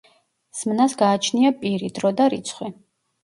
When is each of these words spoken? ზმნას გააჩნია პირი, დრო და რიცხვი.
ზმნას 0.59 0.95
გააჩნია 1.01 1.51
პირი, 1.59 1.91
დრო 1.99 2.13
და 2.21 2.29
რიცხვი. 2.35 2.73